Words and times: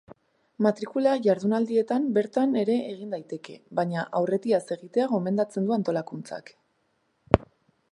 Matrikula 0.65 1.11
jardunaldietan 1.27 2.07
bertan 2.15 2.57
ere 2.63 2.79
egin 2.93 3.13
daiteke, 3.17 3.59
baina 3.81 4.07
aurretiaz 4.21 4.63
egitea 4.79 5.07
gomendatzen 5.15 5.69
du 5.69 5.79
antolakuntzak. 5.79 6.53